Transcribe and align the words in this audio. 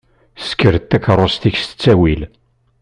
Sker 0.47 0.73
takaṛust-ik 0.89 1.57
s 1.59 1.63
ttawil? 1.67 2.21